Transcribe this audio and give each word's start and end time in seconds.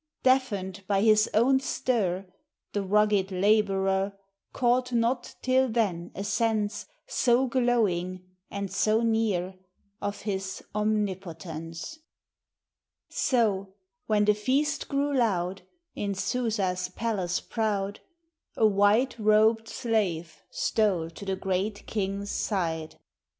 481 0.23 0.35
Deafened 0.71 0.87
by 0.87 1.01
his 1.03 1.29
own 1.35 1.59
stir 1.59 2.25
The 2.73 2.81
rugged 2.81 3.31
laborer 3.31 4.13
Caught 4.51 4.93
not 4.93 5.35
till 5.43 5.69
then 5.69 6.09
a 6.15 6.23
sense 6.23 6.87
So 7.05 7.45
glowing 7.45 8.23
and 8.49 8.71
so 8.71 9.01
near 9.03 9.59
Of 10.01 10.21
his 10.21 10.63
omnipoten 10.73 11.75
So, 13.09 13.75
when 14.07 14.25
the 14.25 14.33
feast 14.33 14.87
grew 14.87 15.15
loud 15.15 15.61
In 15.93 16.15
Susa's 16.15 16.89
palace 16.89 17.39
proud, 17.39 17.99
A 18.57 18.65
white 18.65 19.15
robed 19.19 19.67
slave 19.67 20.41
stole 20.49 21.11
to 21.11 21.25
the 21.25 21.35
Great 21.35 21.85
King's 21.85 22.31
side. 22.31 22.97